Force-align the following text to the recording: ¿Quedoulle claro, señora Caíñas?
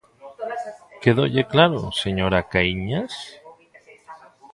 ¿Quedoulle 1.01 1.43
claro, 1.53 1.79
señora 2.03 2.47
Caíñas? 2.51 3.13